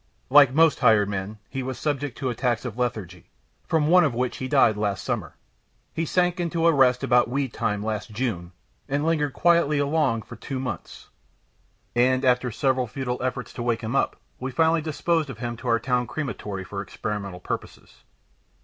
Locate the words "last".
4.75-5.03, 7.85-8.09